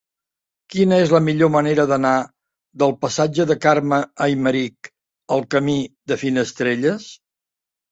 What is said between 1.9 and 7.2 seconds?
d'anar del passatge de Carme Aymerich al camí de Finestrelles?